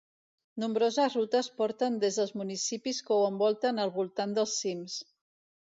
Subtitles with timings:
[0.61, 5.01] Nombroses rutes porten des dels municipis que ho envolten al voltant dels cims.